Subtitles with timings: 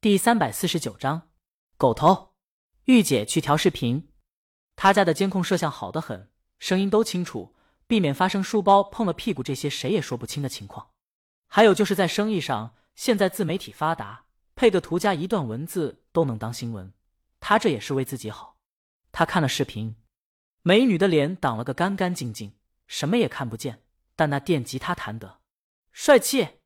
[0.00, 1.28] 第三百四十九章，
[1.76, 2.36] 狗头。
[2.84, 4.12] 玉姐去调视频，
[4.76, 7.56] 他家的监控摄像好的很，声音都清楚，
[7.88, 10.90] 避免发生书包碰了屁股这些谁也说不清的情况。
[11.48, 16.92] 还有就是在生意上，现在自媒体发达，配个图加一段文字都能当新闻。
[17.40, 18.56] 他这也是为自己好。
[19.10, 19.96] 他看了视频，
[20.62, 22.54] 美女的脸挡了个干干净净，
[22.86, 23.82] 什么也看不见，
[24.14, 25.40] 但那电吉他弹得
[25.90, 26.60] 帅气。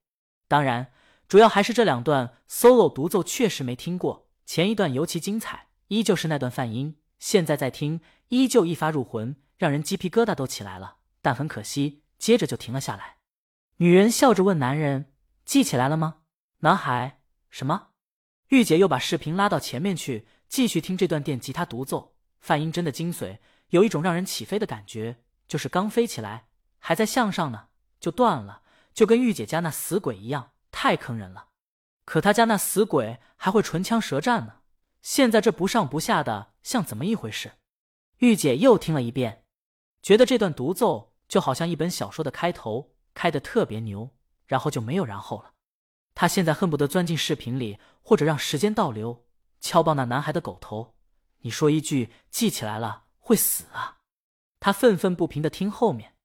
[0.47, 0.92] 当然。
[1.33, 10.97] 主要还是这两段 solo 独奏确实没听过，前一段尤其精彩，依旧是那段泛音，现在在听，依旧一发入魂，让人鸡皮疙瘩都起来了。
[11.23, 13.17] 但很可惜，接着就停了下来。
[13.79, 15.15] 女人笑着问男人
[15.47, 16.17] ：“记起来了吗？”
[16.61, 17.93] 男孩：“什么？”
[18.53, 23.39] 玉姐又把视频拉到前面去，继续听这段电吉他独奏，泛音真的精髓，
[23.71, 27.69] 有一种让人起飞的感觉，就是刚飞起来，还在向上呢，
[27.99, 28.61] 就断了，
[28.93, 30.51] 就跟玉姐家那死鬼一样。
[30.83, 31.47] 太坑人了，
[32.05, 34.63] 可他家那死鬼还会唇枪舌战呢。
[35.01, 37.53] 现在这不上不下的，像怎么一回事？
[38.19, 39.45] 玉姐又听了一遍，
[40.03, 44.11] 觉得这段独奏就好像一本小说的开头，开的特别牛，
[44.45, 45.53] 然后就没有然后了。
[46.17, 49.25] 她现在恨不得钻进视频里，或者让时间倒流，
[49.61, 50.97] 敲爆那男孩的狗头。
[51.43, 53.99] 你说一句记起来了会死啊！
[54.59, 56.17] 她愤愤不平的听后面，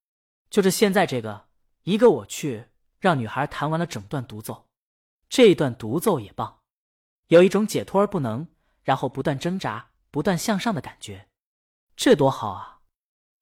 [0.50, 1.46] 就是现在这个
[1.84, 2.70] 一个我去。
[3.00, 4.67] 让女孩弹完了整段独奏，
[5.30, 6.59] 这一段独奏也棒，
[7.28, 8.48] 有一种解脱而不能，
[8.84, 11.28] 然后不断挣扎、不断向上的感觉，
[11.95, 12.80] 这多好啊！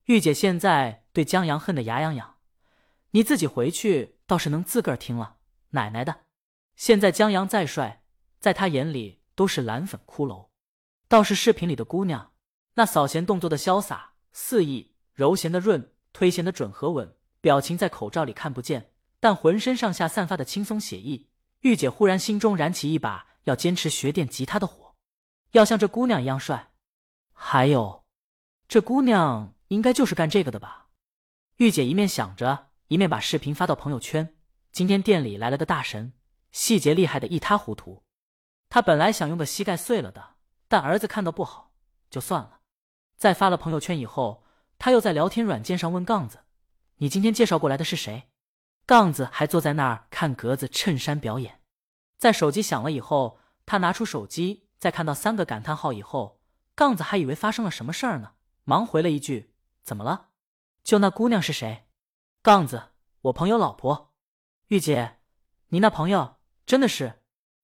[0.04, 2.36] 玉姐现在对江阳恨得牙痒痒，
[3.10, 5.38] 你自己回去倒是能自个儿听了，
[5.70, 6.20] 奶奶的！
[6.76, 8.04] 现在江阳再帅，
[8.38, 10.48] 在他眼里都是蓝粉骷髅，
[11.08, 12.32] 倒是视频里的姑娘，
[12.74, 18.92] 那扫弦动作的潇洒肆意，柔弦的润，推弦的准和稳，表情在口罩里看不见。
[19.26, 21.26] 但浑身上下散发的轻松写意，
[21.62, 24.94] 玉姐忽然心中燃起一把要坚持学电吉他的火，
[25.50, 26.70] 要像这姑娘一样帅。
[27.32, 28.04] 还有，
[28.68, 30.90] 这姑娘应该就是干这个的吧？
[31.56, 34.36] 玉姐一面想着，一面把视频发到朋友圈。
[34.70, 36.12] 今天店里来了个大神，
[36.52, 38.04] 细节厉害的一塌糊涂。
[38.68, 40.36] 她本来想用个膝盖碎了的，
[40.68, 41.72] 但儿子看到不好，
[42.08, 42.60] 就算了。
[43.16, 44.44] 在发了朋友圈以后，
[44.78, 46.44] 她又在聊天软件上问杠子
[46.98, 48.30] ：“你今天介绍过来的是谁？”
[48.86, 51.60] 杠子还坐在那儿看格子衬衫表演，
[52.16, 56.40] 在手机响了以后，他拿出手机，在看到三个感叹号以后，
[56.76, 59.52] 杠子还以为发生了什么事儿呢，忙回了一句
[59.82, 60.28] ：“怎么了？
[60.84, 61.88] 就那姑娘是谁？”
[62.42, 62.90] 杠子
[63.22, 64.14] ：“我朋友老婆。”
[64.68, 65.18] 玉姐
[65.70, 67.22] ：“你那朋友真的是？”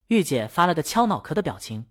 [0.08, 1.86] 玉姐发了个敲脑壳的表情。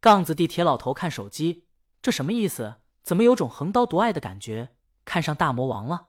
[0.00, 1.66] 杠子地铁老头看手机，
[2.00, 2.76] 这什么意思？
[3.02, 4.74] 怎么有种横刀夺爱的感觉？
[5.04, 6.08] 看上大魔王了？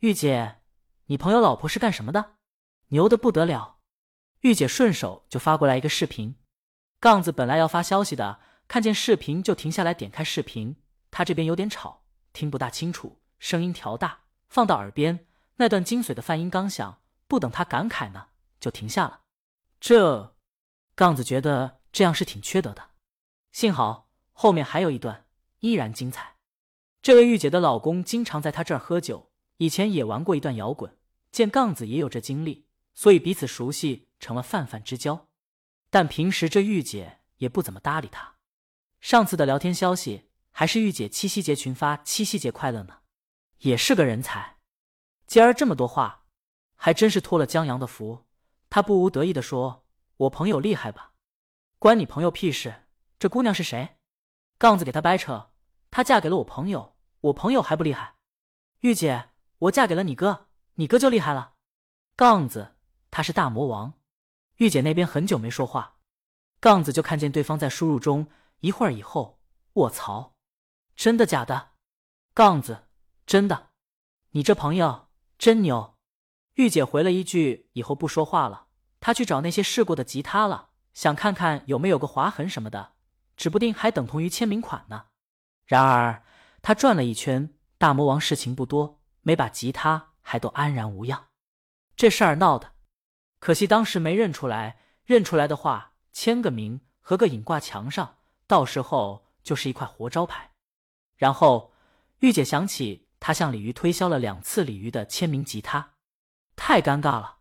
[0.00, 0.56] 玉姐。
[1.06, 2.36] 你朋友老婆是干什么的？
[2.88, 3.76] 牛的不得了！
[4.40, 6.36] 玉姐顺手就发过来一个视频。
[6.98, 10.76] 杠子本来要发消息的，看见视频就停下来点开视频。
[11.10, 15.26] 他这边有点吵，听不大清楚，声音调大，放到耳边。
[15.56, 18.28] 那段精髓的泛音刚响，不等他感慨呢，
[18.58, 19.20] 就停下了。
[19.78, 20.34] 这，
[20.94, 22.92] 杠子觉得这样是挺缺德的。
[23.52, 25.26] 幸好后面还有一段，
[25.60, 26.36] 依然精彩。
[27.02, 29.30] 这位玉姐的老公经常在她这儿喝酒。
[29.58, 30.96] 以前也玩过一段摇滚，
[31.30, 35.28] 见杠子也有这经历，所以彼此熟悉，成了泛泛之交。
[35.90, 38.34] 但平时这玉姐也不怎么搭理他。
[39.00, 43.00] 上次的聊天消息还是玉姐七夕节群发“七夕节快乐”呢，
[43.58, 44.58] 也是个人才。
[45.26, 46.24] 今儿这么多话，
[46.74, 48.26] 还真是托了江阳的福。
[48.70, 51.12] 他不无得意的说：“我朋友厉害吧？
[51.78, 52.86] 关你朋友屁事？
[53.18, 53.98] 这姑娘是谁？”
[54.58, 55.52] 杠子给他掰扯
[55.92, 58.16] ：“她嫁给了我朋友，我朋友还不厉害？”
[58.80, 59.30] 玉姐。
[59.64, 61.54] 我嫁给了你哥，你哥就厉害了。
[62.16, 62.74] 杠子，
[63.10, 63.94] 他是大魔王。
[64.56, 65.96] 玉姐那边很久没说话，
[66.60, 68.28] 杠子就看见对方在输入中。
[68.60, 69.40] 一会儿以后，
[69.74, 70.34] 卧槽，
[70.96, 71.70] 真的假的？
[72.34, 72.88] 杠子，
[73.26, 73.70] 真的。
[74.30, 75.08] 你这朋友
[75.38, 75.94] 真牛。
[76.54, 78.66] 玉姐回了一句：“以后不说话了。”
[79.00, 82.92] 她去找那些试过的吉他了，想看看有没有个划痕什么的，
[83.36, 85.06] 指不定还等同于签名款呢。
[85.66, 86.22] 然而，
[86.62, 89.00] 她转了一圈，大魔王事情不多。
[89.24, 91.26] 没把吉他还都安然无恙，
[91.96, 92.72] 这事儿闹的，
[93.40, 94.78] 可惜当时没认出来。
[95.04, 98.16] 认出来的话，签个名和个影挂墙上，
[98.46, 100.52] 到时候就是一块活招牌。
[101.16, 101.74] 然后
[102.20, 105.92] 玉姐想起她向鲤鱼推销了两次鲤鱼的签名吉他，
[106.56, 107.40] 太尴尬了。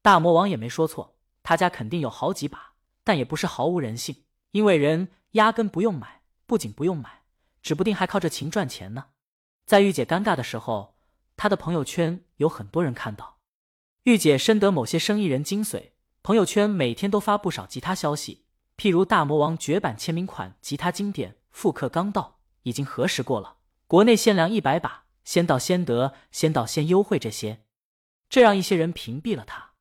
[0.00, 7.22] 大魔王也没说错，他家肯定有好几把，但也不是毫无人性，因为人压根不用买，不仅不用买，
[7.62, 9.06] 指不定还靠着琴赚钱呢。
[9.66, 10.96] 在玉姐尴尬的时候。
[11.42, 13.40] 他的朋友圈有很多人看到，
[14.04, 15.90] 玉姐深得某些生意人精髓，
[16.22, 18.44] 朋友圈每天都发不少吉他消息。
[18.76, 23.56] 譬如大魔王绝版签名款吉他经典复刻刚到，已经核实过了，
[23.88, 27.64] 国内限量一百把，先到先得，先到先优惠这些，
[28.28, 29.72] 这让一些人屏蔽了他。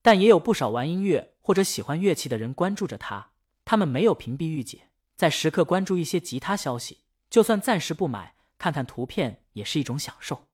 [0.00, 3.32] 但也有不少玩音乐或者喜欢乐器的人关注着他，
[3.66, 10.46] 他们没有屏蔽御姐，在时刻关注一些吉他消息，就算暂时不买，看看图片也是一种享受。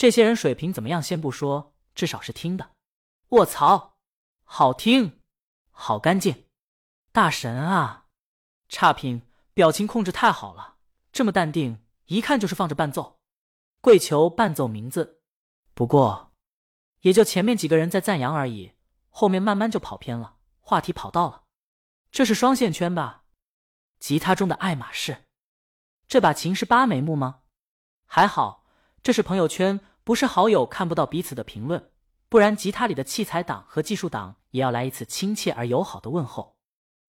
[0.00, 1.02] 这些人水平怎么样？
[1.02, 2.70] 先不说，至少是听的。
[3.32, 3.98] 卧槽，
[4.44, 5.20] 好听，
[5.72, 6.46] 好干净，
[7.12, 8.06] 大神啊！
[8.70, 9.20] 差评，
[9.52, 10.76] 表情控制太好了，
[11.12, 13.20] 这么淡定，一看就是放着伴奏。
[13.82, 15.20] 跪求伴奏名字。
[15.74, 16.32] 不过，
[17.00, 18.72] 也就前面几个人在赞扬而已。
[19.10, 21.44] 后面慢慢就跑偏了，话题跑到了，
[22.10, 23.24] 这是双线圈吧？
[23.98, 25.26] 吉他中的爱马仕，
[26.08, 27.42] 这把琴是八眉木吗？
[28.06, 28.64] 还好，
[29.02, 29.78] 这是朋友圈，
[30.10, 31.92] 不是好友看不到彼此的评论，
[32.28, 36.56] 不然吉他里的器材党和技术党也要来一次亲切而友好的问候。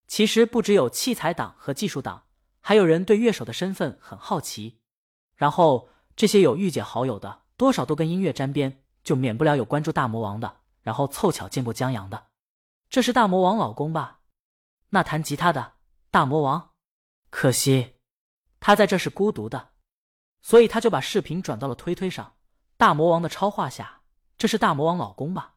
[0.06, 2.27] 其实不只有器材党和技术党，
[2.59, 4.81] 还有人对乐手的身份很好奇。
[5.36, 10.57] 然后这些有御姐好友的，多少都跟音乐沾边，就免不了有关注大魔王的。
[10.83, 12.27] 然后凑巧见过江阳的，
[12.88, 14.19] 这是大魔王老公吧？
[14.89, 15.74] 那弹吉他的
[16.12, 16.74] 大魔王，
[17.31, 17.95] 可惜
[18.59, 19.69] 他在这是孤独的，
[20.44, 22.36] 所以他就把视频转到了推推上。
[22.81, 24.01] 大魔王的超话下，
[24.39, 25.54] 这是大魔王老公吧？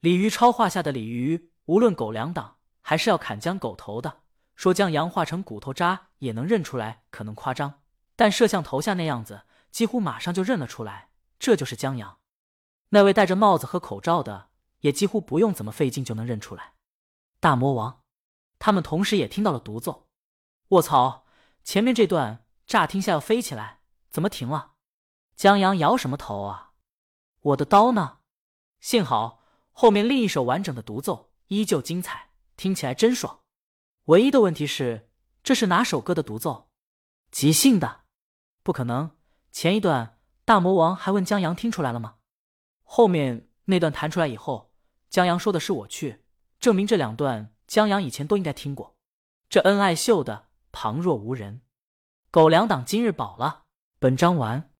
[0.00, 4.22] 鲤鱼超话下的鲤鱼，无论狗粮党还是要砍江狗头的，
[4.54, 7.82] 说江阳化成骨头渣也能认出来，可能夸张，
[8.16, 12.16] 但摄像头下那样子，几乎马上就认了出来，这就是江阳。
[12.88, 14.48] 那位戴着帽子和口罩的，
[14.80, 16.72] 也几乎不用怎么费劲就能认出来。
[17.38, 18.00] 大魔王，
[18.58, 20.08] 他们同时也听到了独奏。
[20.68, 21.26] 卧槽！
[21.62, 24.75] 前面这段乍听下要飞起来，怎么停了？
[25.36, 26.72] 江阳摇什么头啊？
[27.40, 28.20] 我的刀呢？
[28.80, 33.40] 幸好后面另一首完整的独奏依旧精彩，听起来真爽。
[34.06, 35.10] 唯一的问题是，
[35.42, 36.70] 这是哪首歌的独奏？
[37.30, 38.04] 即兴的？
[38.62, 39.10] 不可能！
[39.52, 42.16] 前一段大魔王还问江阳听出来了吗？
[42.82, 44.72] 后面那段弹出来以后，
[45.10, 46.24] 江阳说的是我去，
[46.58, 48.96] 证明这两段江阳以前都应该听过。
[49.50, 51.60] 这恩爱秀的旁若无人，
[52.30, 53.64] 狗粮党今日饱了。
[53.98, 54.70] 本章完。